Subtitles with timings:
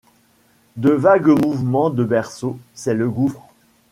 [0.77, 3.47] De vagues mouvements de berceau, c'est le gouffre.